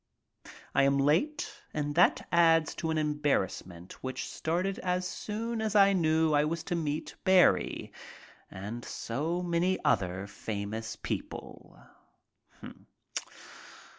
[0.73, 5.93] I am late and that adds to an embarrassment which started as soon as I
[5.93, 7.93] knew I was to meet Barrie
[8.49, 11.77] and so many other famous people.